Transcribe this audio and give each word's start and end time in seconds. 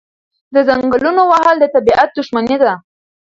د 0.53 0.55
ځنګلونو 0.67 1.21
وهل 1.31 1.55
د 1.59 1.65
طبیعت 1.75 2.09
دښمني 2.17 2.57
ده. 2.63 2.73